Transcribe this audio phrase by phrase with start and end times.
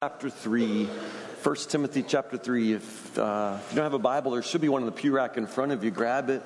[0.00, 4.42] chapter 3 1 timothy chapter 3 if, uh, if you don't have a bible there
[4.44, 5.90] should be one in the pew rack in front of you.
[5.90, 6.40] Grab it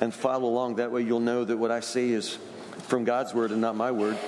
[0.00, 0.74] and follow along.
[0.74, 2.36] That way you'll know that what i say is
[2.88, 4.18] from god's word and not my word.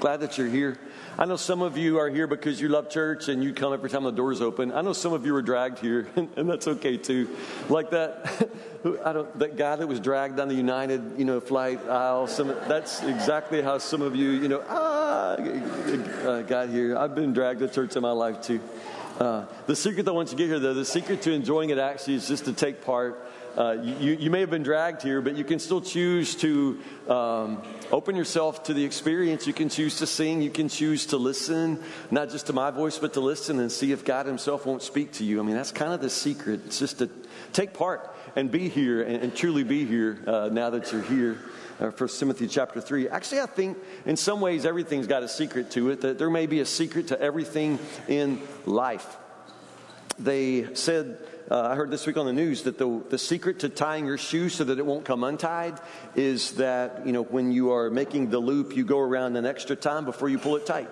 [0.00, 0.76] Glad that you're here.
[1.18, 3.88] I know some of you are here because you love church and you come every
[3.88, 4.70] time the doors open.
[4.70, 7.34] I know some of you were dragged here and, and that's okay too.
[7.70, 8.50] Like that
[9.02, 12.26] I don't, that guy that was dragged down the United, you know, flight aisle.
[12.26, 14.95] Some, that's exactly how some of you, you know, ah,
[15.38, 16.96] uh, got here.
[16.96, 18.60] I've been dragged to church in my life too.
[19.18, 22.14] Uh, the secret that once you get here, though, the secret to enjoying it actually
[22.14, 23.22] is just to take part.
[23.56, 26.78] Uh, you, you may have been dragged here, but you can still choose to
[27.08, 29.46] um, open yourself to the experience.
[29.46, 30.42] You can choose to sing.
[30.42, 33.92] You can choose to listen, not just to my voice, but to listen and see
[33.92, 35.40] if God Himself won't speak to you.
[35.40, 36.60] I mean, that's kind of the secret.
[36.66, 37.08] It's just to
[37.54, 41.38] take part and be here and, and truly be here uh, now that you're here.
[41.80, 43.08] Uh, First Timothy chapter 3.
[43.08, 43.76] Actually, I think
[44.06, 47.08] in some ways everything's got a secret to it, that there may be a secret
[47.08, 47.78] to everything
[48.08, 49.16] in life.
[50.18, 51.18] They said,
[51.50, 54.16] uh, I heard this week on the news, that the, the secret to tying your
[54.16, 55.78] shoe so that it won't come untied
[56.14, 59.76] is that, you know, when you are making the loop, you go around an extra
[59.76, 60.88] time before you pull it tight.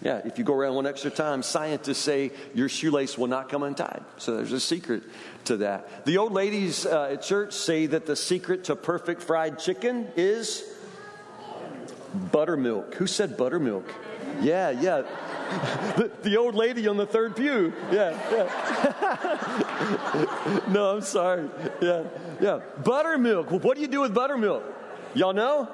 [0.00, 3.64] Yeah, if you go around one extra time, scientists say your shoelace will not come
[3.64, 4.04] untied.
[4.16, 5.02] So there's a secret
[5.46, 6.04] to that.
[6.04, 10.62] The old ladies uh, at church say that the secret to perfect fried chicken is
[12.30, 12.94] buttermilk.
[12.94, 13.92] Who said buttermilk?
[14.40, 15.02] Yeah, yeah.
[15.96, 17.72] The, the old lady on the third pew.
[17.90, 18.48] Yeah, yeah.
[20.68, 21.48] no, I'm sorry.
[21.80, 22.04] Yeah,
[22.38, 22.60] yeah.
[22.84, 23.50] Buttermilk.
[23.50, 24.62] What do you do with buttermilk?
[25.14, 25.70] Y'all know?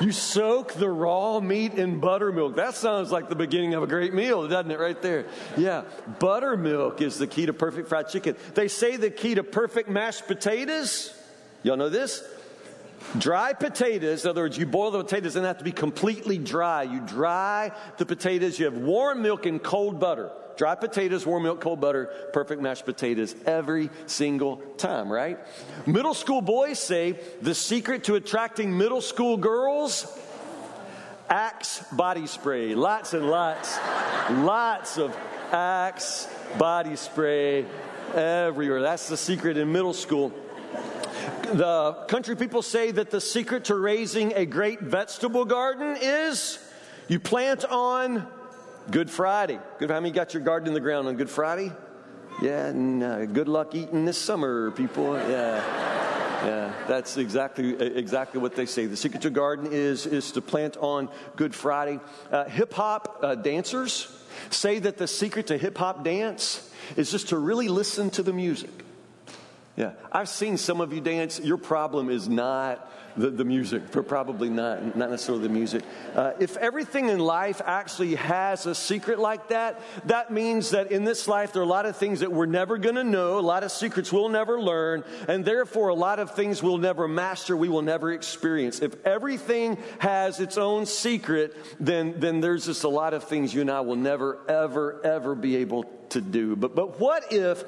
[0.00, 2.56] You soak the raw meat in buttermilk.
[2.56, 5.26] That sounds like the beginning of a great meal, doesn't it, right there?
[5.56, 5.84] Yeah.
[6.20, 8.36] Buttermilk is the key to perfect fried chicken.
[8.54, 11.12] They say the key to perfect mashed potatoes.
[11.64, 12.22] Y'all know this?
[13.16, 16.82] Dry potatoes, in other words, you boil the potatoes and have to be completely dry.
[16.82, 20.30] You dry the potatoes, you have warm milk and cold butter.
[20.56, 25.38] Dry potatoes, warm milk, cold butter, perfect mashed potatoes every single time, right?
[25.86, 30.06] Middle school boys say the secret to attracting middle school girls
[31.28, 32.74] Axe body spray.
[32.74, 33.78] Lots and lots,
[34.30, 35.14] lots of
[35.52, 36.26] Axe
[36.56, 37.66] body spray
[38.14, 38.80] everywhere.
[38.80, 40.32] That's the secret in middle school.
[41.52, 46.58] The country people say that the secret to raising a great vegetable garden is
[47.08, 48.26] you plant on
[48.90, 49.58] Good Friday.
[49.78, 49.90] Good.
[49.90, 51.72] How many got your garden in the ground on Good Friday?
[52.42, 55.14] Yeah, and uh, good luck eating this summer, people.
[55.14, 55.64] Yeah.
[56.44, 58.84] Yeah, that's exactly exactly what they say.
[58.84, 61.98] The secret to garden is is to plant on Good Friday.
[62.30, 64.06] Uh, hip hop uh, dancers
[64.50, 68.34] say that the secret to hip hop dance is just to really listen to the
[68.34, 68.84] music.
[69.78, 71.38] Yeah, I've seen some of you dance.
[71.38, 75.84] Your problem is not the, the music, probably not, not necessarily the music.
[76.16, 81.04] Uh, if everything in life actually has a secret like that, that means that in
[81.04, 83.40] this life there are a lot of things that we're never going to know, a
[83.40, 87.56] lot of secrets we'll never learn, and therefore a lot of things we'll never master,
[87.56, 88.80] we will never experience.
[88.80, 93.60] If everything has its own secret, then, then there's just a lot of things you
[93.60, 96.56] and I will never, ever, ever be able to do.
[96.56, 97.62] But, but what if,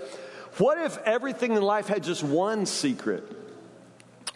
[0.59, 3.25] what if everything in life had just one secret?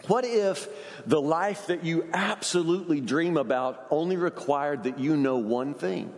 [0.07, 0.67] What if
[1.07, 6.13] the life that you absolutely dream about only required that you know one thing?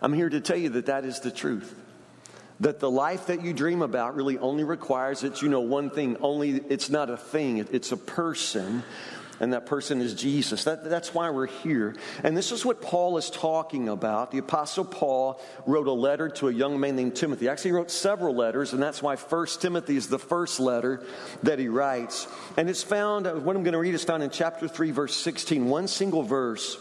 [0.00, 1.74] I'm here to tell you that that is the truth.
[2.60, 6.16] That the life that you dream about really only requires that you know one thing.
[6.20, 8.82] Only it's not a thing, it's a person
[9.40, 10.64] and that person is Jesus.
[10.64, 11.94] That, that's why we're here.
[12.24, 14.30] And this is what Paul is talking about.
[14.30, 17.48] The Apostle Paul wrote a letter to a young man named Timothy.
[17.48, 21.04] Actually, he wrote several letters, and that's why First Timothy is the first letter
[21.42, 22.26] that he writes.
[22.56, 25.14] And it's found, uh, what I'm going to read is found in chapter 3, verse
[25.16, 26.78] 16, one single verse.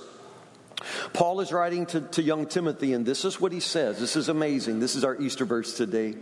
[1.13, 3.99] Paul is writing to, to young Timothy, and this is what he says.
[3.99, 4.79] This is amazing.
[4.79, 6.15] This is our Easter verse today.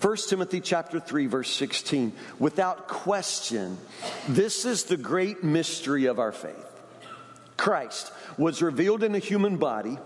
[0.00, 3.78] 1 Timothy chapter 3 verse 16 without question
[4.28, 6.64] this is the great mystery of our faith.
[7.56, 9.98] Christ was revealed in a human body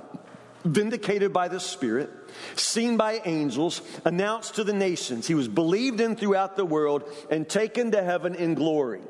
[0.65, 2.11] vindicated by the spirit
[2.55, 5.27] seen by angels announced to the nations.
[5.27, 9.03] He was believed in throughout the world and taken to heaven in glory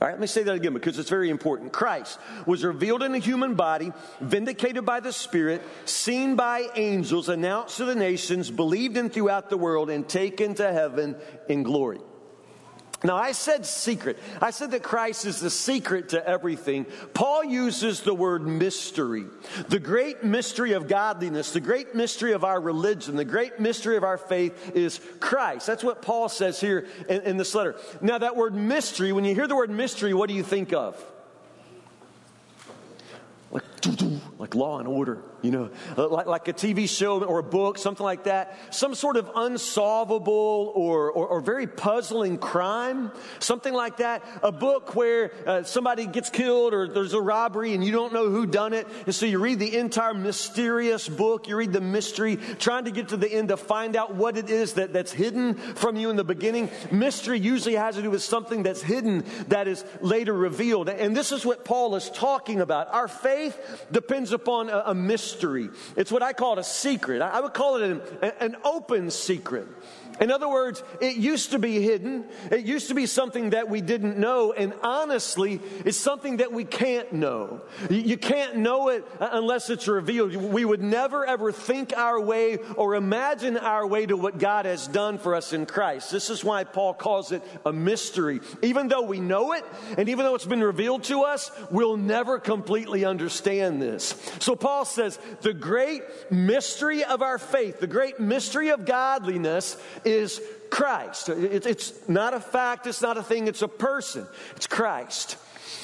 [0.00, 1.72] all right, let me say that again because it's very important.
[1.72, 7.76] Christ was revealed in a human body, vindicated by the Spirit, seen by angels, announced
[7.76, 11.14] to the nations, believed in throughout the world, and taken to heaven
[11.48, 12.00] in glory.
[13.04, 14.18] Now, I said secret.
[14.40, 16.86] I said that Christ is the secret to everything.
[17.14, 19.24] Paul uses the word mystery.
[19.68, 24.04] The great mystery of godliness, the great mystery of our religion, the great mystery of
[24.04, 25.66] our faith is Christ.
[25.66, 27.76] That's what Paul says here in, in this letter.
[28.00, 31.02] Now, that word mystery, when you hear the word mystery, what do you think of?
[33.50, 33.64] Like,
[34.38, 37.42] like like Law and Order, you know, uh, like, like a TV show or a
[37.42, 38.56] book, something like that.
[38.70, 43.10] Some sort of unsolvable or, or, or very puzzling crime,
[43.40, 44.24] something like that.
[44.42, 48.30] A book where uh, somebody gets killed or there's a robbery and you don't know
[48.30, 48.86] who done it.
[49.04, 53.08] And so you read the entire mysterious book, you read the mystery, trying to get
[53.08, 56.16] to the end to find out what it is that, that's hidden from you in
[56.16, 56.70] the beginning.
[56.92, 60.88] Mystery usually has to do with something that's hidden that is later revealed.
[60.88, 62.92] And this is what Paul is talking about.
[62.92, 63.58] Our faith
[63.90, 65.31] depends upon a, a mystery.
[65.96, 67.22] It's what I call it a secret.
[67.22, 69.66] I, I would call it an, an open secret.
[70.22, 72.26] In other words, it used to be hidden.
[72.52, 74.52] It used to be something that we didn't know.
[74.52, 77.60] And honestly, it's something that we can't know.
[77.90, 80.36] You can't know it unless it's revealed.
[80.36, 84.86] We would never ever think our way or imagine our way to what God has
[84.86, 86.12] done for us in Christ.
[86.12, 88.38] This is why Paul calls it a mystery.
[88.62, 89.64] Even though we know it,
[89.98, 94.14] and even though it's been revealed to us, we'll never completely understand this.
[94.38, 99.76] So Paul says the great mystery of our faith, the great mystery of godliness
[100.12, 101.28] is Christ.
[101.28, 104.26] It's not a fact, it's not a thing, it's a person.
[104.56, 105.36] It's Christ.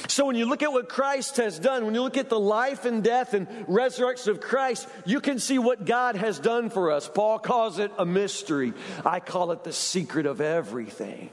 [0.06, 2.84] So when you look at what Christ has done, when you look at the life
[2.84, 7.08] and death and resurrection of Christ, you can see what God has done for us.
[7.12, 8.75] Paul calls it a mystery.
[9.04, 11.30] I call it the secret of everything.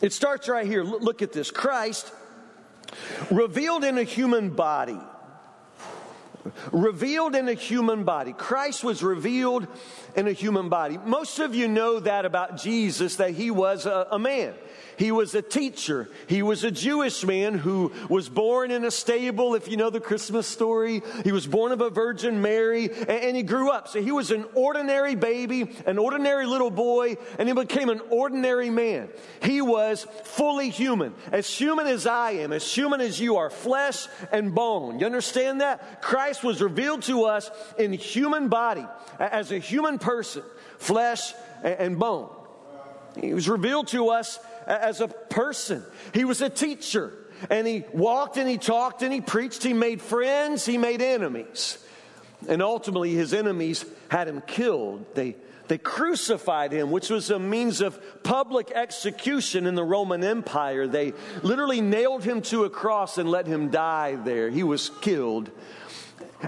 [0.00, 0.82] It starts right here.
[0.82, 1.50] Look at this.
[1.50, 2.10] Christ
[3.30, 4.98] revealed in a human body
[6.72, 8.32] revealed in a human body.
[8.32, 9.66] Christ was revealed
[10.16, 10.98] in a human body.
[10.98, 14.54] Most of you know that about Jesus, that he was a, a man.
[15.00, 16.10] He was a teacher.
[16.26, 19.98] He was a Jewish man who was born in a stable, if you know the
[19.98, 21.00] Christmas story.
[21.24, 23.88] He was born of a Virgin Mary, and, he grew up.
[23.88, 28.68] So he was an ordinary baby, an ordinary little boy, and he became an ordinary
[28.68, 29.08] man.
[29.42, 34.06] He was fully human, as human as I am, as human as you are, flesh
[34.30, 35.00] and bone.
[35.00, 36.02] You understand that?
[36.02, 38.84] Christ was revealed to us in human body,
[39.18, 40.42] as a human person,
[40.76, 41.32] flesh
[41.62, 42.28] and bone.
[43.18, 45.84] He was revealed to us as a person.
[46.12, 47.12] He was a teacher
[47.48, 49.62] and he walked and he talked and he preached.
[49.62, 51.78] He made friends, he made enemies.
[52.48, 55.14] And ultimately, his enemies had him killed.
[55.14, 55.36] They,
[55.68, 60.86] they crucified him, which was a means of public execution in the Roman Empire.
[60.86, 64.48] They literally nailed him to a cross and let him die there.
[64.50, 65.50] He was killed.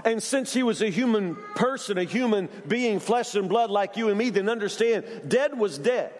[0.03, 4.09] And since he was a human person, a human being, flesh and blood like you
[4.09, 6.11] and me, then understand dead was dead.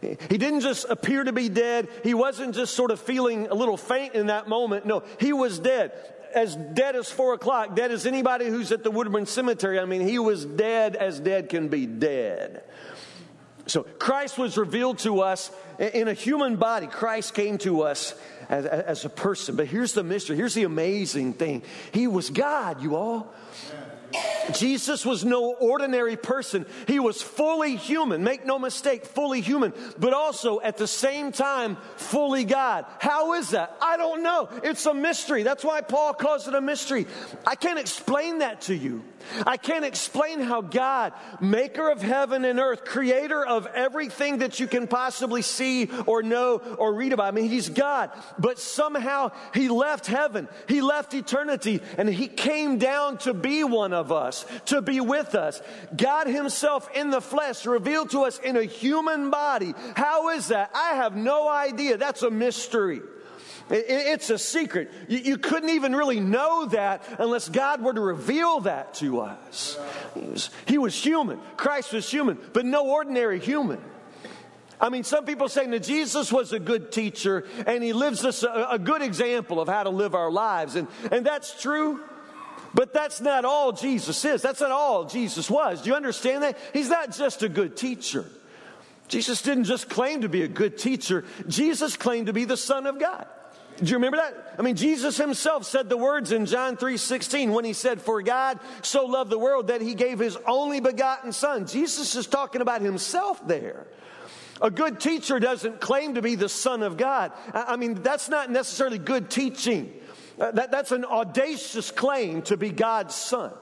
[0.00, 1.88] He didn't just appear to be dead.
[2.02, 4.86] He wasn't just sort of feeling a little faint in that moment.
[4.86, 5.92] No, he was dead.
[6.34, 9.78] As dead as four o'clock, dead as anybody who's at the Woodburn Cemetery.
[9.78, 12.62] I mean, he was dead as dead can be dead.
[13.66, 16.86] So Christ was revealed to us in a human body.
[16.86, 18.14] Christ came to us
[18.48, 19.56] as, as a person.
[19.56, 20.36] But here's the mystery.
[20.36, 21.62] Here's the amazing thing.
[21.92, 23.32] He was God, you all.
[24.52, 26.66] Jesus was no ordinary person.
[26.86, 31.76] He was fully human, make no mistake, fully human, but also at the same time,
[31.96, 32.86] fully God.
[32.98, 33.76] How is that?
[33.80, 34.48] I don't know.
[34.64, 35.42] It's a mystery.
[35.42, 37.06] That's why Paul calls it a mystery.
[37.46, 39.04] I can't explain that to you.
[39.46, 44.66] I can't explain how God, maker of heaven and earth, creator of everything that you
[44.66, 47.26] can possibly see or know or read about.
[47.26, 52.78] I mean, He's God, but somehow He left heaven, He left eternity, and He came
[52.78, 55.60] down to be one of us, to be with us.
[55.96, 59.74] God Himself in the flesh revealed to us in a human body.
[59.94, 60.70] How is that?
[60.74, 61.96] I have no idea.
[61.96, 63.00] That's a mystery.
[63.70, 64.90] It's a secret.
[65.08, 69.78] You couldn't even really know that unless God were to reveal that to us.
[70.66, 71.38] He was, human.
[71.56, 73.80] Christ was human, but no ordinary human.
[74.80, 78.42] I mean, some people saying that Jesus was a good teacher and he lives us
[78.42, 80.74] a, a good example of how to live our lives.
[80.74, 82.00] And, and that's true.
[82.72, 84.42] But that's not all Jesus is.
[84.42, 85.82] That's not all Jesus was.
[85.82, 86.56] Do you understand that?
[86.72, 88.24] He's not just a good teacher.
[89.08, 92.86] Jesus didn't just claim to be a good teacher, Jesus claimed to be the Son
[92.86, 93.26] of God.
[93.82, 94.54] Do you remember that?
[94.58, 98.20] I mean, Jesus himself said the words in John 3 16 when he said, For
[98.20, 101.66] God so loved the world that he gave his only begotten Son.
[101.66, 103.86] Jesus is talking about himself there.
[104.60, 107.32] A good teacher doesn't claim to be the Son of God.
[107.54, 109.94] I mean, that's not necessarily good teaching.
[110.38, 113.52] Uh, that, that's an audacious claim to be God's Son.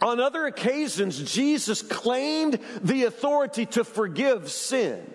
[0.00, 5.12] On other occasions, Jesus claimed the authority to forgive sin.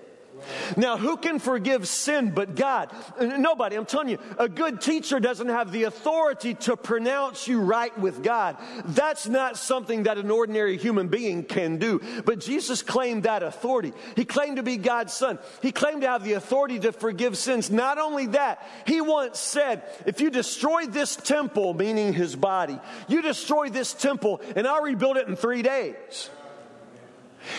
[0.77, 2.91] Now, who can forgive sin but God?
[3.19, 3.75] Nobody.
[3.75, 8.23] I'm telling you, a good teacher doesn't have the authority to pronounce you right with
[8.23, 8.57] God.
[8.85, 12.01] That's not something that an ordinary human being can do.
[12.25, 13.93] But Jesus claimed that authority.
[14.15, 15.39] He claimed to be God's son.
[15.61, 17.69] He claimed to have the authority to forgive sins.
[17.69, 23.21] Not only that, he once said, if you destroy this temple, meaning his body, you
[23.21, 26.29] destroy this temple and I'll rebuild it in three days.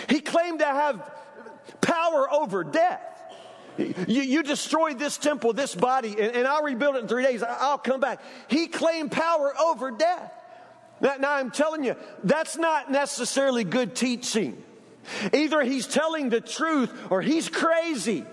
[0.09, 1.11] He claimed to have
[1.81, 3.11] power over death.
[3.79, 7.43] You, you destroyed this temple, this body, and, and, I'll rebuild it in three days.
[7.43, 8.21] I'll come back.
[8.49, 10.33] He claimed power over death.
[11.01, 14.63] Now, now, I'm telling you, that's not necessarily good teaching.
[15.33, 18.25] Either he's telling the truth or he's crazy.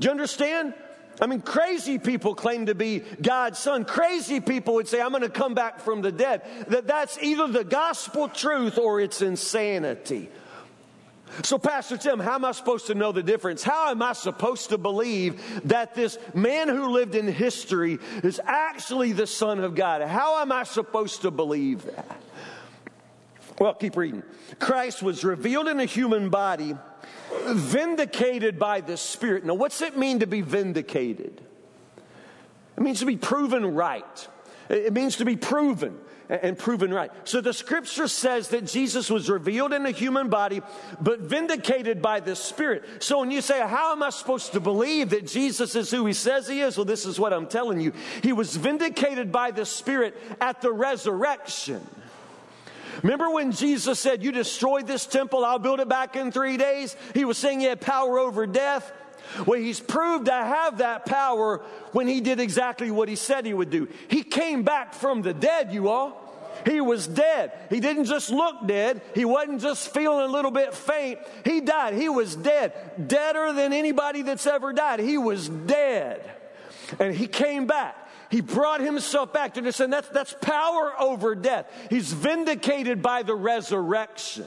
[0.00, 0.74] Do you understand?
[1.20, 3.84] I mean, crazy people claim to be God's son.
[3.84, 6.42] Crazy people would say, I'm going to come back from the dead.
[6.68, 10.30] That that's either the gospel truth or it's insanity.
[11.42, 13.62] So, Pastor Tim, how am I supposed to know the difference?
[13.62, 19.12] How am I supposed to believe that this man who lived in history is actually
[19.12, 20.02] the Son of God?
[20.02, 22.20] How am I supposed to believe that?
[23.58, 24.22] Well, keep reading.
[24.58, 26.76] Christ was revealed in a human body,
[27.46, 29.44] vindicated by the Spirit.
[29.44, 31.40] Now, what's it mean to be vindicated?
[32.76, 34.28] It means to be proven right.
[34.68, 37.10] It means to be proven and proven right.
[37.24, 40.60] So the scripture says that Jesus was revealed in a human body,
[41.00, 42.84] but vindicated by the Spirit.
[43.00, 46.12] So when you say, How am I supposed to believe that Jesus is who he
[46.12, 46.76] says he is?
[46.76, 47.92] Well, this is what I'm telling you.
[48.22, 51.86] He was vindicated by the Spirit at the resurrection.
[53.02, 56.96] Remember when Jesus said, You destroyed this temple, I'll build it back in three days?
[57.14, 58.92] He was saying he had power over death.
[59.46, 61.58] Well, he's proved to have that power
[61.92, 63.88] when he did exactly what he said he would do.
[64.08, 66.24] He came back from the dead, you all.
[66.66, 67.52] He was dead.
[67.70, 69.02] He didn't just look dead.
[69.14, 71.20] He wasn't just feeling a little bit faint.
[71.44, 71.94] He died.
[71.94, 72.72] He was dead.
[73.08, 75.00] Deader than anybody that's ever died.
[75.00, 76.28] He was dead.
[76.98, 77.96] And he came back.
[78.30, 81.66] He brought himself back to this, and that's, that's power over death.
[81.88, 84.46] He's vindicated by the resurrection.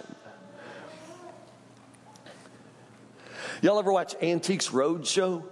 [3.61, 5.43] Y'all ever watch Antiques Roadshow?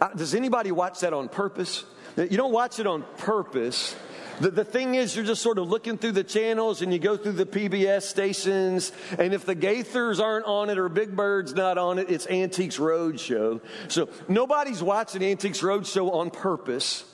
[0.00, 1.84] Uh, does anybody watch that on purpose?
[2.16, 3.94] You don't watch it on purpose.
[4.40, 7.16] The, the thing is, you're just sort of looking through the channels and you go
[7.16, 11.78] through the PBS stations, and if the Gaithers aren't on it or Big Bird's not
[11.78, 13.60] on it, it's Antiques Roadshow.
[13.86, 17.04] So nobody's watching Antiques Roadshow on purpose.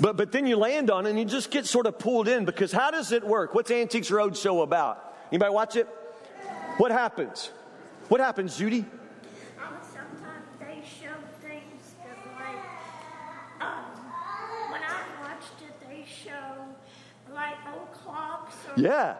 [0.00, 2.44] But, but then you land on it and you just get sort of pulled in
[2.44, 3.56] because how does it work?
[3.56, 5.16] What's Antiques Roadshow about?
[5.32, 5.88] Anybody watch it?
[6.76, 7.50] What happens?
[8.14, 8.84] What happens, Judy?
[9.92, 12.62] sometimes they show things that, like,
[13.60, 13.86] um,
[14.70, 16.64] when I watched it, they show,
[17.34, 19.16] like, old clocks or Yeah.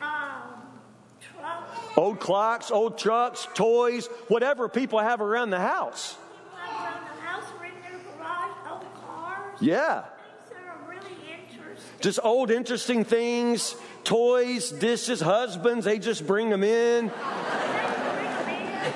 [0.00, 0.78] um,
[1.20, 1.80] trucks.
[1.96, 6.16] Old clocks, old trucks, toys, whatever people have around the house.
[6.54, 8.52] Around the house or in their garage,
[9.04, 9.60] cars.
[9.60, 10.02] Yeah.
[10.02, 10.12] Things
[10.50, 11.08] that are really.
[12.00, 13.74] Just old, interesting things,
[14.04, 17.10] toys, dishes, husbands, they just bring them in.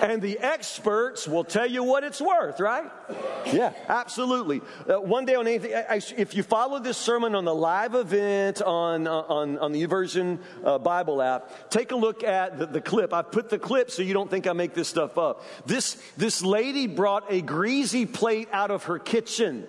[0.00, 2.90] And the experts will tell you what it's worth, right?
[3.46, 4.60] Yeah, absolutely.
[4.88, 7.94] Uh, one day on anything, I, I, if you follow this sermon on the live
[7.94, 12.66] event on, uh, on, on the YouVersion uh, Bible app, take a look at the,
[12.66, 13.12] the clip.
[13.12, 15.44] I've put the clip so you don't think I make this stuff up.
[15.66, 19.66] This, this lady brought a greasy plate out of her kitchen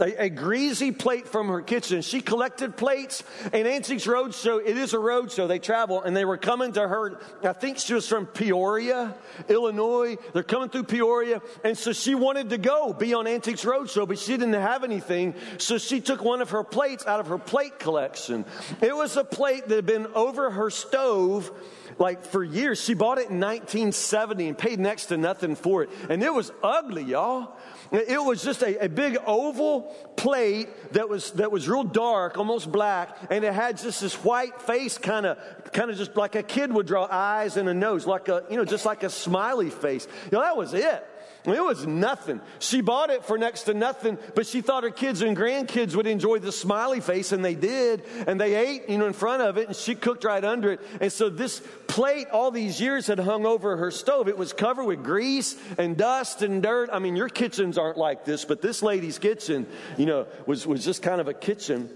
[0.00, 2.02] a, a, greasy plate from her kitchen.
[2.02, 3.22] She collected plates.
[3.52, 5.48] And Antiques Roadshow, it is a roadshow.
[5.48, 7.20] They travel and they were coming to her.
[7.42, 9.14] I think she was from Peoria,
[9.48, 10.16] Illinois.
[10.32, 11.40] They're coming through Peoria.
[11.64, 15.34] And so she wanted to go be on Antiques Roadshow, but she didn't have anything.
[15.58, 18.44] So she took one of her plates out of her plate collection.
[18.80, 21.50] It was a plate that had been over her stove
[21.98, 22.82] like for years.
[22.82, 25.90] She bought it in 1970 and paid next to nothing for it.
[26.08, 27.56] And it was ugly, y'all.
[27.92, 32.70] It was just a, a big oval plate that was, that was real dark, almost
[32.70, 35.38] black, and it had just this white face kind of,
[35.72, 38.56] kind of just like a kid would draw eyes and a nose, like a, you
[38.56, 40.06] know, just like a smiley face.
[40.24, 41.06] You know, that was it.
[41.54, 42.40] It was nothing.
[42.58, 46.06] She bought it for next to nothing, but she thought her kids and grandkids would
[46.06, 48.02] enjoy the smiley face, and they did.
[48.26, 50.80] And they ate, you know, in front of it, and she cooked right under it.
[51.00, 54.28] And so this plate, all these years, had hung over her stove.
[54.28, 56.90] It was covered with grease and dust and dirt.
[56.92, 60.84] I mean, your kitchens aren't like this, but this lady's kitchen, you know, was, was
[60.84, 61.90] just kind of a kitchen.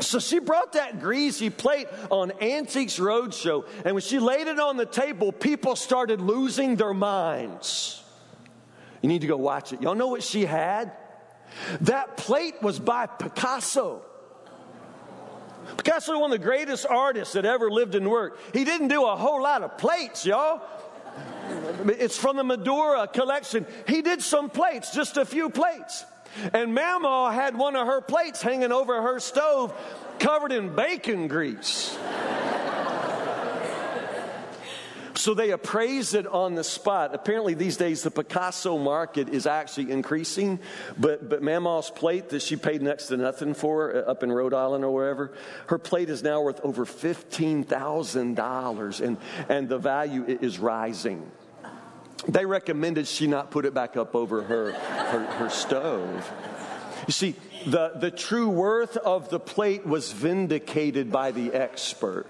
[0.00, 4.76] So she brought that greasy plate on Antiques Roadshow, and when she laid it on
[4.76, 8.01] the table, people started losing their minds.
[9.02, 9.82] You need to go watch it.
[9.82, 10.92] Y'all know what she had?
[11.82, 14.02] That plate was by Picasso.
[15.76, 18.54] Picasso, one of the greatest artists that ever lived and worked.
[18.54, 20.62] He didn't do a whole lot of plates, y'all.
[21.84, 23.66] It's from the Madoura collection.
[23.86, 26.04] He did some plates, just a few plates.
[26.52, 29.74] And Mama had one of her plates hanging over her stove
[30.18, 31.96] covered in bacon grease.
[35.14, 37.14] So they appraised it on the spot.
[37.14, 40.58] Apparently, these days, the Picasso market is actually increasing.
[40.98, 44.54] But, but Mama's plate that she paid next to nothing for uh, up in Rhode
[44.54, 45.32] Island or wherever,
[45.66, 49.16] her plate is now worth over $15,000, and,
[49.48, 51.30] and the value is rising.
[52.28, 56.32] They recommended she not put it back up over her, her, her stove.
[57.06, 57.34] You see,
[57.66, 62.26] the, the true worth of the plate was vindicated by the expert.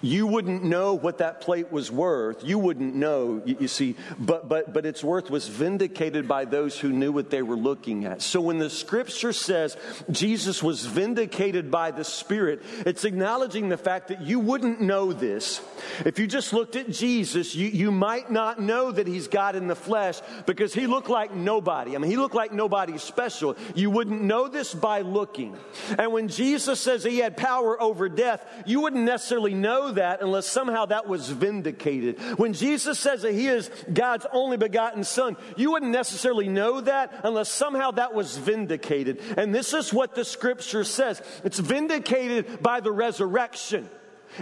[0.00, 2.44] You wouldn't know what that plate was worth.
[2.44, 6.78] You wouldn't know, you, you, see, but, but, but its worth was vindicated by those
[6.78, 8.22] who knew what they were looking at.
[8.22, 9.76] So when the scripture says
[10.10, 15.60] Jesus was vindicated by the Spirit, it's acknowledging the fact that you wouldn't know this.
[16.04, 19.66] If you just looked at Jesus, you, you might not know that he's God in
[19.66, 21.94] the flesh because he looked like nobody.
[21.94, 23.56] I mean, he looked like nobody special.
[23.74, 25.56] You wouldn't know this by looking.
[25.98, 30.22] And when Jesus says he had power over death, you wouldn't necessarily know know that
[30.22, 32.20] unless somehow that was vindicated.
[32.38, 37.20] When Jesus says that he is God's only begotten son, you wouldn't necessarily know that
[37.24, 39.20] unless somehow that was vindicated.
[39.36, 41.20] And this is what the scripture says.
[41.42, 43.88] It's vindicated by the resurrection.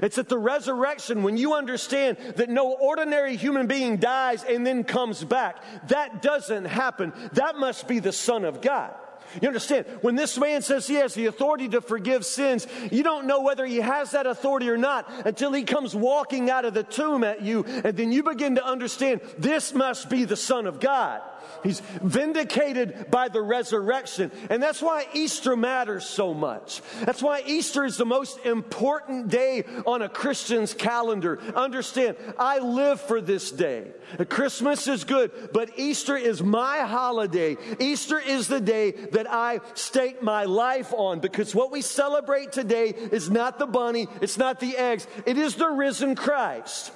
[0.02, 4.84] It's at the resurrection when you understand that no ordinary human being dies and then
[4.84, 5.62] comes back.
[5.88, 7.12] That doesn't happen.
[7.32, 8.94] That must be the Son of God.
[9.40, 9.86] You understand?
[10.00, 13.66] When this man says he has the authority to forgive sins, you don't know whether
[13.66, 17.42] he has that authority or not until he comes walking out of the tomb at
[17.42, 21.22] you, and then you begin to understand this must be the Son of God.
[21.62, 24.30] He's vindicated by the resurrection.
[24.50, 26.82] And that's why Easter matters so much.
[27.02, 31.40] That's why Easter is the most important day on a Christian's calendar.
[31.54, 33.92] Understand, I live for this day.
[34.28, 37.56] Christmas is good, but Easter is my holiday.
[37.78, 42.88] Easter is the day that I stake my life on because what we celebrate today
[42.88, 46.92] is not the bunny, it's not the eggs, it is the risen Christ.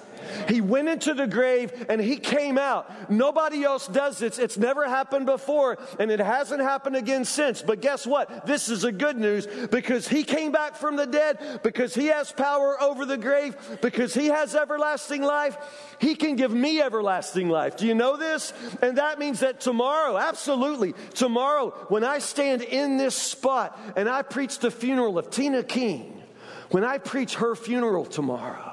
[0.49, 3.11] He went into the grave and he came out.
[3.11, 4.39] Nobody else does this.
[4.39, 7.63] It's never happened before and it hasn't happened again since.
[7.63, 8.47] But guess what?
[8.47, 12.33] This is a good news because he came back from the dead, because he has
[12.33, 15.57] power over the grave, because he has everlasting life.
[16.01, 17.77] He can give me everlasting life.
[17.77, 18.53] Do you know this?
[18.83, 24.23] And that means that tomorrow, absolutely, tomorrow, when I stand in this spot and I
[24.23, 26.23] preach the funeral of Tina King,
[26.71, 28.68] when I preach her funeral tomorrow,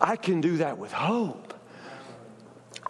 [0.00, 1.49] I can do that with hope.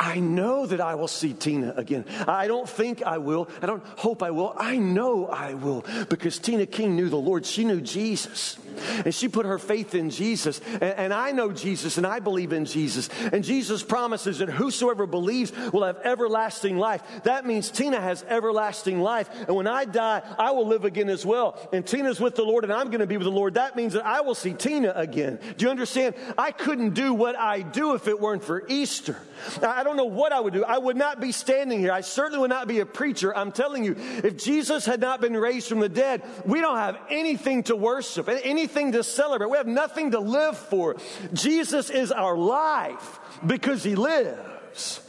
[0.01, 2.07] I know that I will see Tina again.
[2.27, 3.51] I don't think I will.
[3.61, 4.55] I don't hope I will.
[4.57, 7.45] I know I will because Tina King knew the Lord.
[7.45, 8.57] She knew Jesus.
[9.05, 10.61] And she put her faith in Jesus.
[10.75, 13.11] And, and, I know Jesus and I believe in Jesus.
[13.33, 17.03] And Jesus promises that whosoever believes will have everlasting life.
[17.25, 19.29] That means Tina has everlasting life.
[19.47, 21.59] And when I die, I will live again as well.
[21.73, 23.55] And Tina's with the Lord and I'm going to be with the Lord.
[23.55, 25.39] That means that I will see Tina again.
[25.59, 26.15] Do you understand?
[26.39, 29.17] I couldn't do what I do if it weren't for Easter.
[29.63, 30.65] I don't know what I would do.
[30.65, 31.93] I would not be standing here.
[31.93, 33.37] I certainly would not be a preacher.
[33.37, 36.99] I'm telling you, if Jesus had not been raised from the dead, we don't have
[37.09, 39.51] anything to worship, anything to celebrate.
[39.51, 40.97] We have nothing to live for.
[41.33, 45.01] Jesus is our life because he lives.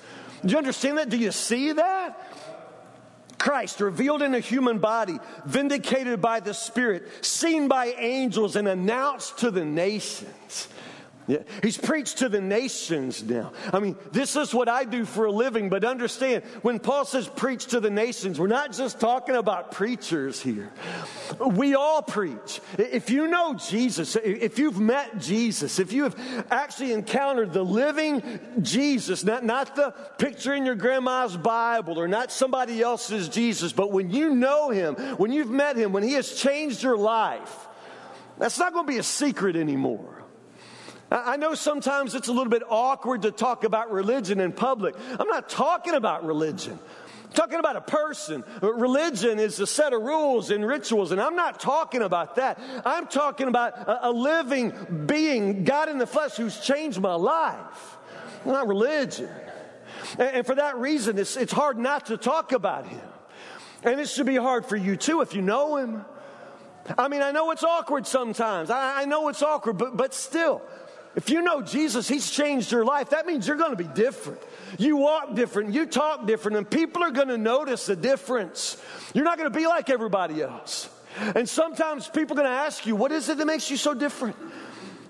[0.46, 1.10] Do you understand that?
[1.10, 2.28] Do you see that?
[3.38, 9.40] Christ, revealed in a human body, vindicated by the Spirit, seen by angels, and announced
[9.40, 10.68] to the nations.
[11.28, 11.44] Yeah.
[11.62, 13.52] He's preached to the nations now.
[13.72, 17.28] I mean, this is what I do for a living, but understand when Paul says
[17.28, 20.72] preach to the nations, we're not just talking about preachers here.
[21.40, 22.60] We all preach.
[22.78, 28.40] If you know Jesus, if you've met Jesus, if you have actually encountered the living
[28.62, 33.92] Jesus, not, not the picture in your grandma's Bible or not somebody else's Jesus, but
[33.92, 37.68] when you know him, when you've met him, when he has changed your life,
[38.38, 40.21] that's not going to be a secret anymore.
[41.12, 44.96] I know sometimes it's a little bit awkward to talk about religion in public.
[45.20, 46.80] I'm not talking about religion.
[47.26, 48.46] I'm talking about a person.
[48.62, 52.62] Religion is a set of rules and rituals, and I'm not talking about that.
[52.86, 57.98] I'm talking about a, a living being, God in the flesh, who's changed my life.
[58.46, 59.30] Not religion.
[60.18, 63.02] And, and for that reason, it's, it's hard not to talk about Him.
[63.84, 66.06] And it should be hard for you too if you know Him.
[66.98, 68.70] I mean, I know it's awkward sometimes.
[68.70, 70.62] I, I know it's awkward, but, but still,
[71.16, 73.10] if you know Jesus, He's changed your life.
[73.10, 74.40] That means you're going to be different.
[74.78, 78.82] You walk different, you talk different, and people are going to notice the difference.
[79.14, 80.90] You're not going to be like everybody else.
[81.36, 83.94] And sometimes people are going to ask you, What is it that makes you so
[83.94, 84.36] different?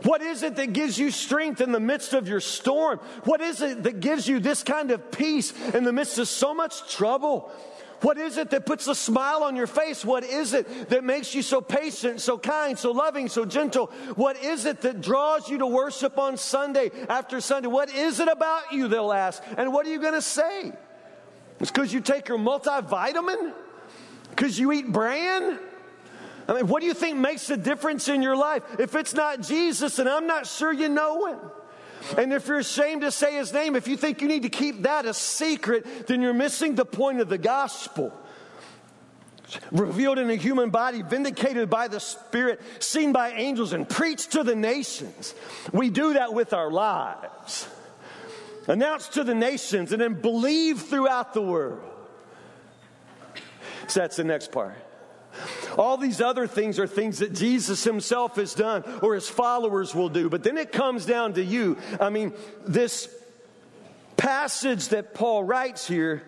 [0.03, 2.97] What is it that gives you strength in the midst of your storm?
[3.23, 6.55] What is it that gives you this kind of peace in the midst of so
[6.55, 7.51] much trouble?
[8.01, 10.03] What is it that puts a smile on your face?
[10.03, 13.87] What is it that makes you so patient, so kind, so loving, so gentle?
[14.15, 17.67] What is it that draws you to worship on Sunday after Sunday?
[17.67, 19.43] What is it about you, they'll ask.
[19.55, 20.71] And what are you going to say?
[21.59, 23.53] It's because you take your multivitamin?
[24.29, 25.59] Because you eat bran?
[26.47, 28.63] I mean, what do you think makes a difference in your life?
[28.79, 31.39] If it's not Jesus, and I'm not sure you know him.
[32.17, 34.83] And if you're ashamed to say his name, if you think you need to keep
[34.83, 38.13] that a secret, then you're missing the point of the gospel.
[39.71, 44.43] Revealed in a human body, vindicated by the Spirit, seen by angels, and preached to
[44.43, 45.35] the nations.
[45.73, 47.67] We do that with our lives.
[48.67, 51.81] Announced to the nations and then believe throughout the world.
[53.87, 54.75] So that's the next part.
[55.77, 60.09] All these other things are things that Jesus himself has done or his followers will
[60.09, 60.29] do.
[60.29, 61.77] But then it comes down to you.
[61.99, 62.33] I mean,
[62.65, 63.09] this
[64.17, 66.23] passage that Paul writes here,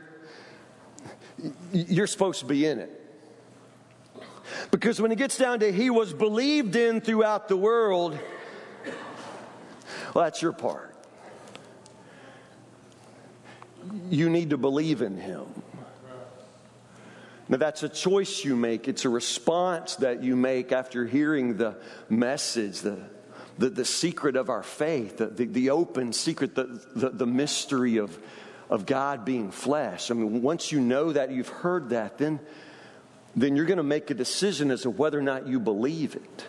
[1.72, 3.00] you're supposed to be in it.
[4.72, 8.18] Because when it gets down to he was believed in throughout the world,
[10.13, 10.96] well, that's your part.
[14.10, 15.46] You need to believe in him.
[17.49, 18.88] Now, that's a choice you make.
[18.88, 21.75] It's a response that you make after hearing the
[22.10, 22.97] message, the,
[23.58, 27.97] the, the secret of our faith, the, the, the open secret, the, the, the mystery
[27.97, 28.17] of,
[28.69, 30.10] of God being flesh.
[30.10, 32.39] I mean, once you know that, you've heard that, then,
[33.36, 36.47] then you're going to make a decision as to whether or not you believe it.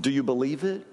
[0.00, 0.86] Do you believe it?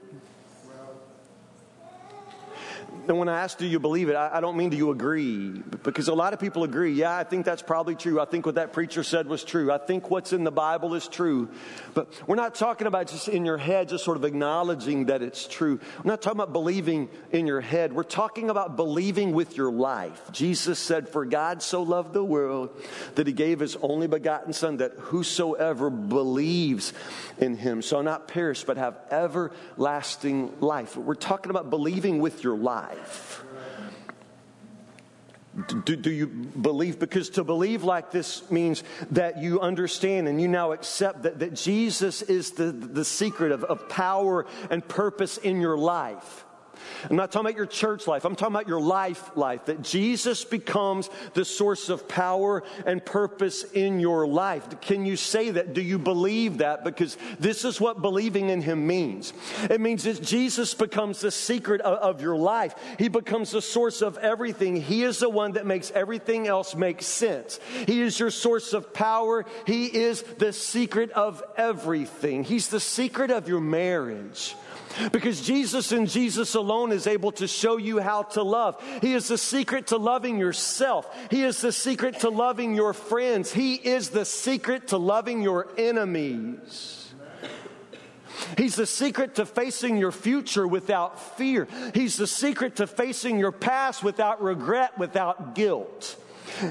[3.10, 5.64] And when I ask, do you believe it, I, I, don't mean do you agree?
[5.82, 6.94] Because a lot of people agree.
[6.94, 8.22] Yeah, I think that's probably true.
[8.22, 9.72] I think what that preacher said was true.
[9.72, 11.50] I think what's in the Bible is true.
[11.96, 15.48] But we're not talking about just in your head, just sort of acknowledging that it's
[15.48, 15.80] true.
[16.04, 17.94] We're not talking about believing in your head.
[17.94, 20.22] We're talking about believing with your life.
[20.32, 22.70] Jesus said, For God so loved the world
[23.16, 26.94] that he gave his only begotten Son, that whosoever believes
[27.40, 30.96] in him shall not perish, but have everlasting life.
[30.96, 32.99] We're talking about believing with your life
[35.68, 37.00] Do, do, you believe?
[37.00, 41.54] Because to believe like this means that you understand and you now accept that, that
[41.54, 46.46] Jesus is the, the secret of, of power and purpose in your life.
[47.10, 48.26] I'm not talking about your church life.
[48.26, 49.66] I'm talking about your life life.
[49.66, 54.82] That Jesus becomes the source of power and purpose in your life.
[54.82, 55.74] Can you say that?
[55.74, 56.84] Do you believe that?
[56.84, 59.34] Because this is what believing in Him means.
[59.70, 62.76] It means that Jesus becomes the secret of, of your life.
[62.98, 64.76] He becomes the source of everything.
[64.76, 67.60] He is the one that makes everything else make sense.
[67.86, 69.46] He is your source of power.
[69.66, 72.44] He is the secret of everything.
[72.44, 74.56] He's the secret of your marriage.
[75.12, 78.82] Because Jesus and Jesus alone is able to show you how to love.
[79.02, 81.08] He is the secret to loving yourself.
[81.32, 83.52] He is the secret to loving your friends.
[83.52, 86.96] He is the secret to loving your enemies.
[88.58, 91.68] He's the secret to facing your future without fear.
[91.94, 96.16] He's the secret to facing your past without regret, without guilt.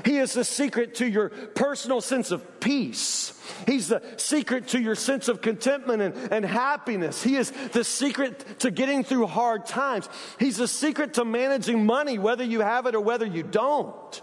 [0.04, 3.32] He is the secret to your personal sense of peace.
[3.66, 7.22] He's the secret to your sense of contentment and, and happiness.
[7.22, 10.08] He is the secret to getting through hard times.
[10.38, 14.22] He's the secret to managing money, whether you have it or whether you don't.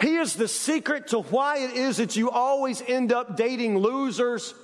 [0.00, 4.54] He is the secret to why it is that you always end up dating losers.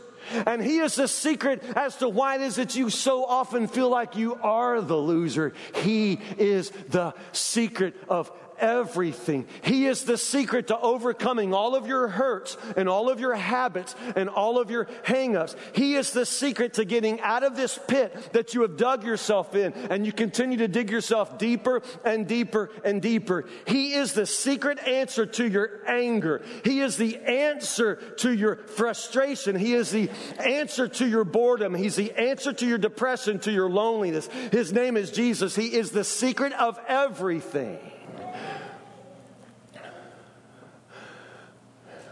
[0.47, 3.89] And he is the secret as to why it is that you so often feel
[3.89, 5.53] like you are the loser.
[5.77, 8.31] He is the secret of
[8.63, 9.47] everything.
[9.63, 13.95] He is the secret to overcoming all of your hurts and all of your habits
[14.17, 15.57] and all of your hangups.
[15.75, 19.55] He is the secret to getting out of this pit that you have dug yourself
[19.55, 23.45] in and you continue to dig yourself deeper and deeper and deeper.
[23.67, 26.43] He is the secret answer to your anger.
[26.65, 29.57] He is the answer to your frustration.
[29.57, 31.75] He is the answer to your boredom.
[31.75, 34.29] He's the answer to your depression, to your loneliness.
[34.53, 35.57] His name is Jesus.
[35.57, 37.79] He is the secret of everything.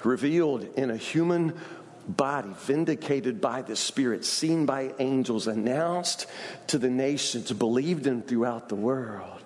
[0.04, 1.54] Revealed in a human
[2.08, 6.26] body, vindicated by the Spirit, seen by angels, announced
[6.68, 9.42] to the nations, believed in throughout the world,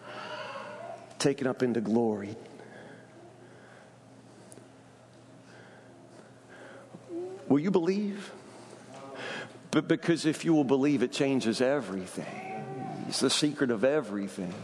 [1.19, 2.37] taken up into glory.
[7.49, 8.33] Will you believe?
[9.71, 12.55] But because if you will believe, it changes everything.
[13.09, 14.55] It's the secret of everything.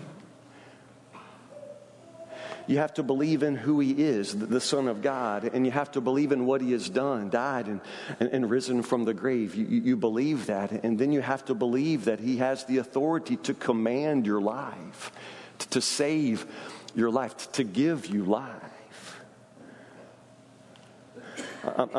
[2.71, 5.91] You have to believe in who he is, the Son of God, and you have
[5.93, 7.81] to believe in what he has done, died, and,
[8.21, 9.57] and, and risen from the grave.
[9.57, 13.37] You, you believe that, and then you have to believe that he has the authority
[13.39, 15.11] to command your life,
[15.59, 16.47] to, to save
[16.95, 19.21] your life, to give you life.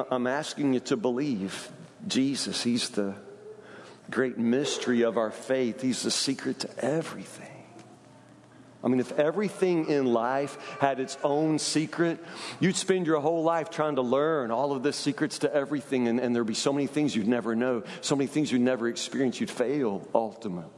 [0.09, 1.69] I'm asking you to believe
[2.07, 2.63] Jesus.
[2.63, 3.15] He's the
[4.09, 7.60] great mystery of our faith, He's the secret to everything.
[8.83, 12.19] I mean, if everything in life had its own secret,
[12.59, 16.19] you'd spend your whole life trying to learn all of the secrets to everything, and,
[16.19, 19.39] and there'd be so many things you'd never know, so many things you'd never experience,
[19.39, 20.71] you'd fail ultimately.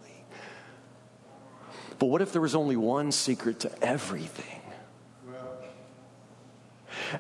[1.97, 4.59] But what if there was only one secret to everything?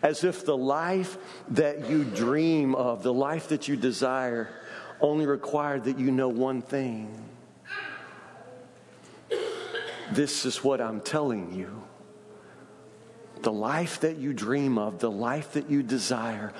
[0.01, 1.17] As if the life
[1.49, 4.49] that you dream of, the life that you desire,
[4.99, 7.23] only required that you know one thing
[10.13, 11.83] this is what I'm telling you.
[13.41, 16.53] The life that you dream of, the life that you desire,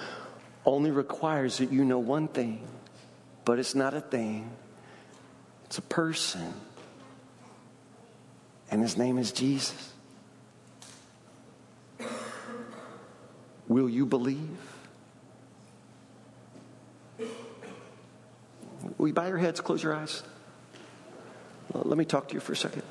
[0.66, 2.66] only requires that you know one thing,
[3.46, 4.50] but it's not a thing,
[5.66, 6.54] it's a person.
[8.72, 9.94] And his name is Jesus.
[13.68, 14.58] Will you believe?
[18.98, 20.24] Will you bow your heads, close your eyes?
[21.74, 22.84] Let me talk to you for a second.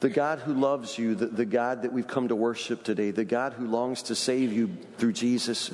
[0.00, 3.24] The God who loves you, the, the God that we've come to worship today, the
[3.24, 5.70] God who longs to save you through Jesus,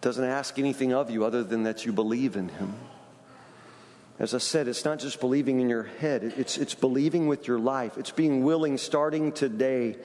[0.00, 2.74] doesn't ask anything of you other than that you believe in him.
[4.20, 7.58] As I said, it's not just believing in your head, it's, it's believing with your
[7.58, 7.98] life.
[7.98, 9.96] It's being willing, starting today,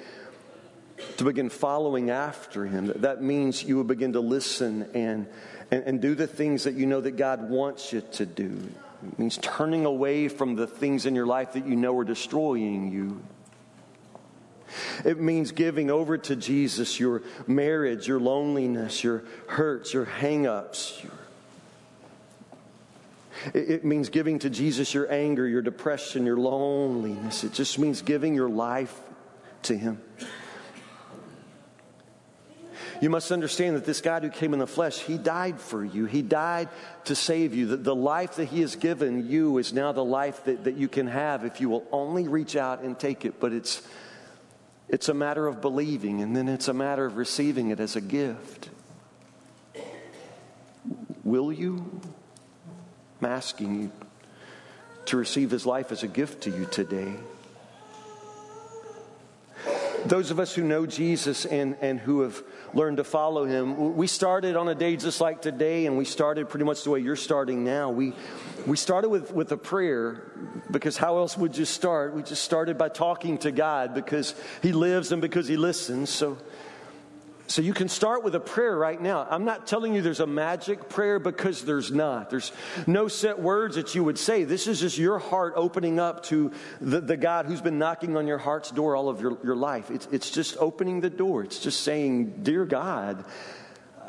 [1.17, 2.91] to begin following after him.
[2.95, 5.27] That means you will begin to listen and,
[5.71, 8.57] and, and do the things that you know that God wants you to do.
[9.11, 12.91] It means turning away from the things in your life that you know are destroying
[12.91, 13.21] you.
[15.05, 21.01] It means giving over to Jesus your marriage, your loneliness, your hurts, your hang ups.
[23.53, 27.43] It means giving to Jesus your anger, your depression, your loneliness.
[27.43, 28.97] It just means giving your life
[29.63, 30.01] to Him.
[33.01, 36.05] You must understand that this God who came in the flesh, He died for you.
[36.05, 36.69] He died
[37.05, 37.67] to save you.
[37.67, 40.87] The, the life that He has given you is now the life that, that you
[40.87, 43.39] can have if you will only reach out and take it.
[43.39, 43.81] But it's,
[44.89, 48.01] it's a matter of believing, and then it's a matter of receiving it as a
[48.01, 48.69] gift.
[51.23, 52.01] Will you?
[53.21, 53.91] I'm asking you
[55.05, 57.13] to receive His life as a gift to you today.
[60.05, 63.95] Those of us who know Jesus and, and who have learned to follow him.
[63.95, 66.99] We started on a day just like today, and we started pretty much the way
[66.99, 67.89] you're starting now.
[67.89, 68.13] We,
[68.65, 70.23] we started with, with a prayer
[70.71, 72.13] because how else would you start?
[72.13, 76.09] We just started by talking to God because he lives and because he listens.
[76.09, 76.37] So
[77.53, 79.27] so you can start with a prayer right now.
[79.29, 82.31] I'm not telling you there's a magic prayer because there's not.
[82.31, 82.51] There's
[82.87, 84.43] no set words that you would say.
[84.43, 88.25] This is just your heart opening up to the, the God who's been knocking on
[88.25, 89.91] your heart's door all of your, your life.
[89.91, 91.43] It's, it's just opening the door.
[91.43, 93.23] It's just saying, Dear God,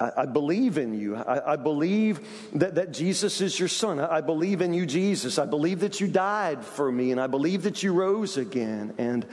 [0.01, 1.15] I, I believe in you.
[1.15, 4.01] I, I, believe that, that Jesus is your son.
[4.01, 5.39] I, I believe in you, Jesus.
[5.39, 8.95] I believe that you died for me, and I believe that you rose again.
[8.97, 9.27] And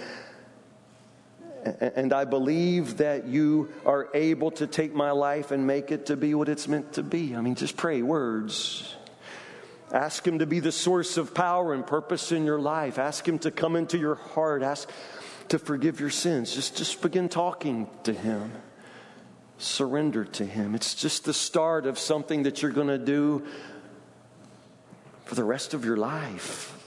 [1.64, 6.16] and I believe that you are able to take my life and make it to
[6.16, 7.36] be what it's meant to be.
[7.36, 8.96] I mean, just pray words.
[9.92, 12.98] Ask Him to be the source of power and purpose in your life.
[12.98, 14.64] Ask Him to come into your heart.
[14.64, 14.90] Ask
[15.50, 16.54] to forgive your sins.
[16.54, 18.52] Just, just begin talking to Him.
[19.58, 20.74] Surrender to Him.
[20.76, 23.46] It's just the start of something that you're going to do
[25.26, 26.78] for the rest of your life.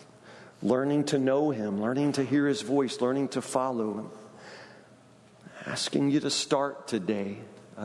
[0.62, 4.10] Learning to know Him, learning to hear His voice, learning to follow Him
[5.66, 7.38] asking you to start today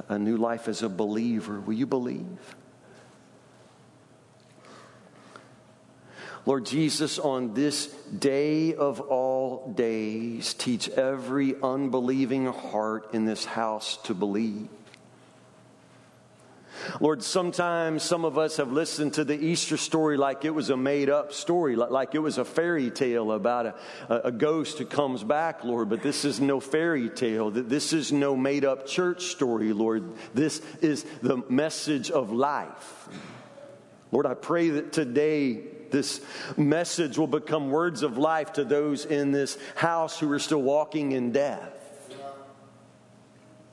[0.08, 1.60] a, new life as a believer.
[1.60, 2.56] Will you believe?
[6.46, 13.98] Lord Jesus, on this day of all days, teach every unbelieving heart in this house
[14.04, 14.68] to believe.
[17.00, 20.78] Lord, sometimes some of us have listened to the Easter story like it was a
[20.78, 23.66] made up story, like it was a fairy tale about
[24.10, 25.90] a, a ghost who comes back, Lord.
[25.90, 27.52] But this is no fairy tale.
[27.52, 30.04] This is no made up church story, Lord.
[30.34, 33.10] This is the message of life.
[34.12, 35.62] Lord, I pray that today
[35.92, 36.22] this
[36.58, 41.12] message will become words of life to those in this house who are still walking
[41.12, 41.79] in death.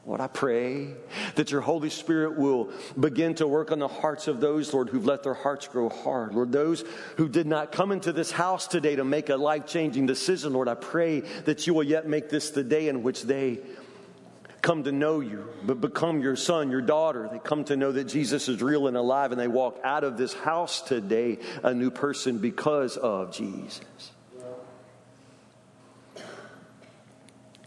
[0.07, 0.95] Lord, I pray
[1.35, 5.05] that your Holy Spirit will begin to work on the hearts of those, Lord, who've
[5.05, 6.33] let their hearts grow hard.
[6.33, 6.85] Lord, those
[7.17, 10.69] who did not come into this house today to make a life changing decision, Lord,
[10.69, 13.59] I pray that you will yet make this the day in which they
[14.63, 17.29] come to know you, but become your son, your daughter.
[17.31, 20.17] They come to know that Jesus is real and alive, and they walk out of
[20.17, 23.81] this house today a new person because of Jesus.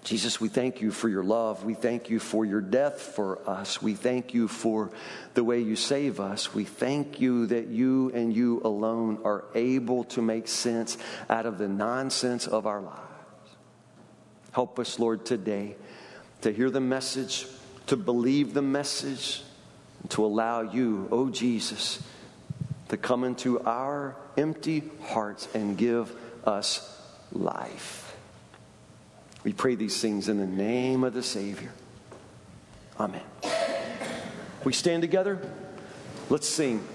[0.10, 1.64] Jesus, we thank you for your love.
[1.64, 3.80] We thank you for your death for us.
[3.80, 4.90] We thank you for
[5.36, 6.52] the way you save us.
[6.52, 10.98] We thank you that you and you alone are able to make sense
[11.30, 13.52] out of the nonsense of our lives.
[14.52, 15.76] Help us, Lord, today
[16.42, 17.46] to hear the message,
[17.86, 19.44] to believe the message,
[20.10, 22.02] to allow you, oh Jesus,
[22.88, 26.12] to come into our empty hearts and give
[26.46, 27.00] us
[27.32, 28.09] life.
[29.44, 31.72] We pray these things in the name of the Savior.
[33.00, 33.22] Amen.
[34.64, 35.40] We stand together.
[36.30, 36.86] Let's sing.